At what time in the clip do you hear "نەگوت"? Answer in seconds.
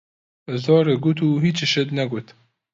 1.97-2.27